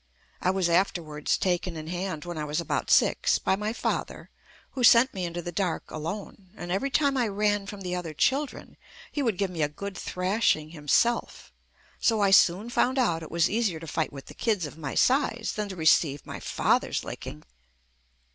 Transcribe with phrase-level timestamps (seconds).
[0.41, 4.31] I was afterwards taken in hand when I was about six by my father,
[4.71, 8.15] who sent me into the dark alone, and every time I ran from the other
[8.15, 8.77] children
[9.11, 11.53] he would give me a good thrashing himself,
[11.99, 14.95] so I soon found out it was easier to fight with the kids of my
[14.95, 17.43] size than to receive my father's licking.